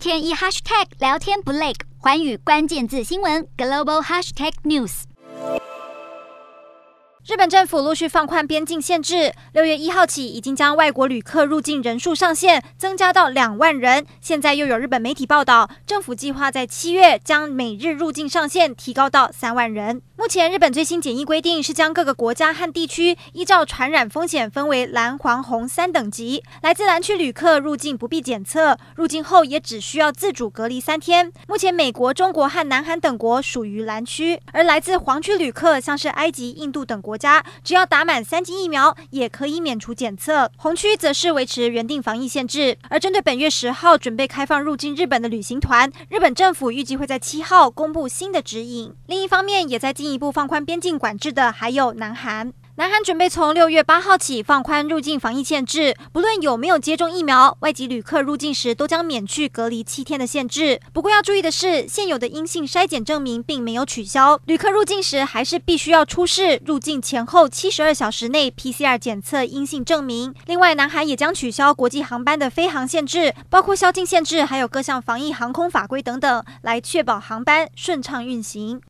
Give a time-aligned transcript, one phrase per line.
[0.00, 5.02] 天一 hashtag 聊天不累，寰宇关键字新闻 global hashtag news。
[7.26, 14.06] 日本政府陆续放宽边境限制，六月一号起已经将外国旅客入境人数上限增加到两万人。
[14.22, 20.00] 现在又有日本媒体报道，政府计划在七月将每日入境上限提高到三万人。
[20.20, 26.42] 目前日本最新检疫规定是将各个国家和地区依照传染风险分为蓝、黄、红三等级。
[26.60, 31.32] 来自蓝区旅客入境不必检测，入境后也只需要自主隔离三天。
[31.48, 40.52] 目前美国、中国和南韩等国属于蓝区，而来自黄区旅客，像是埃及、印度等国家，只要打满三剂疫苗，也可以免除检测。
[40.58, 42.76] 红区则是维持原定防疫限制。
[42.90, 48.94] 而针对本月十号准备开放入境日本的旅行团，日本政府预计会在七号公布新的指引。
[49.06, 52.52] 另一方面，也在进进一步放宽边境管制的还有南韩。
[52.74, 60.80] 南韩准备从六月八号起放宽入境防疫限制，不论有没有接种疫苗，外籍旅客入境时都将免去隔离七天的限制。
[60.92, 70.34] 不过要注意的是，现有的阴性筛检证明并没有取消，旅客入境时还是必须要出示入境前后七十二小时内 PCR 检测阴性证明。
[70.46, 78.80] 另外，南韩也将取消国际航班的飞航限制，包括宵禁限制，还有各项防疫航空法规等等，来确保航班顺畅运行。